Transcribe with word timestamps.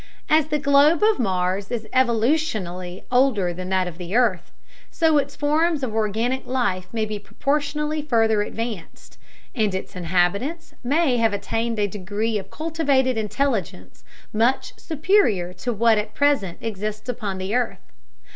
As 0.29 0.47
the 0.47 0.57
globe 0.57 1.03
of 1.03 1.19
Mars 1.19 1.69
is 1.69 1.87
evolutionally 1.93 3.03
older 3.11 3.53
than 3.53 3.69
that 3.69 3.87
of 3.87 3.99
the 3.99 4.15
earth, 4.15 4.51
so 4.89 5.19
its 5.19 5.35
forms 5.35 5.83
of 5.83 5.93
organic 5.93 6.47
life 6.47 6.87
may 6.91 7.05
be 7.05 7.19
proportionally 7.19 8.01
further 8.01 8.41
advanced, 8.41 9.19
and 9.53 9.75
its 9.75 9.95
inhabitants 9.95 10.73
may 10.83 11.17
have 11.17 11.33
attained 11.33 11.77
a 11.77 11.85
degree 11.85 12.39
of 12.39 12.49
cultivated 12.49 13.15
intelligence 13.15 14.03
much 14.33 14.73
superior 14.75 15.53
to 15.53 15.71
what 15.71 15.99
at 15.99 16.15
present 16.15 16.57
exists 16.61 17.07
upon 17.07 17.37
the 17.37 17.53
earth. 17.53 17.93